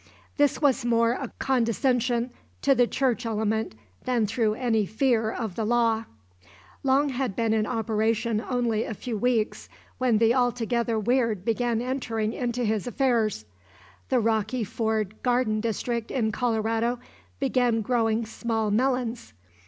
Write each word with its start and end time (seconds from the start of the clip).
This 0.37 0.59
was 0.59 0.83
more 0.83 1.11
a 1.11 1.29
condescension 1.37 2.31
to 2.63 2.73
the 2.73 2.87
church 2.87 3.23
element 3.23 3.75
than 4.03 4.25
through 4.25 4.55
any 4.55 4.83
fear 4.87 5.29
of 5.29 5.53
the 5.55 5.63
law. 5.63 6.05
Long 6.81 7.09
had 7.09 7.35
been 7.35 7.53
in 7.53 7.67
operation 7.67 8.43
only 8.49 8.83
a 8.83 8.95
few 8.95 9.15
weeks 9.15 9.69
when 9.99 10.17
the 10.17 10.33
altogether 10.33 10.97
weird 10.97 11.45
began 11.45 11.83
entering 11.83 12.33
into 12.33 12.63
his 12.63 12.87
affairs. 12.87 13.45
The 14.09 14.19
Rocky 14.19 14.63
Ford 14.63 15.21
garden 15.21 15.61
district 15.61 16.09
in 16.09 16.31
Colorado 16.31 16.97
began 17.39 17.81
growing 17.81 18.25
small 18.25 18.71
melons. 18.71 19.33